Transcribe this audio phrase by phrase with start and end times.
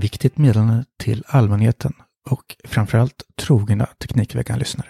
[0.00, 1.92] Viktigt meddelande till allmänheten
[2.30, 4.88] och framförallt trogna Teknikveckan-lyssnare.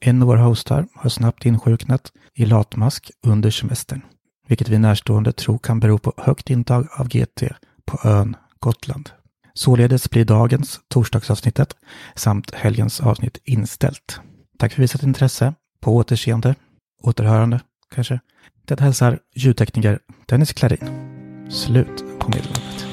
[0.00, 4.00] En av våra hostar har snabbt insjuknat i latmask under semestern,
[4.48, 7.42] vilket vi närstående tror kan bero på högt intag av GT
[7.84, 9.10] på ön Gotland.
[9.54, 11.76] Således blir dagens torsdagsavsnittet
[12.14, 14.20] samt helgens avsnitt inställt.
[14.58, 15.54] Tack för visat intresse.
[15.80, 16.54] På återseende.
[17.02, 17.60] Återhörande,
[17.94, 18.20] kanske.
[18.64, 20.88] Det hälsar ljudtekniker Dennis Klarin.
[21.50, 22.89] Slut på meddelandet.